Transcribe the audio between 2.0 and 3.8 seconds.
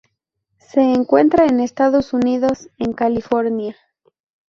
Unidos en California.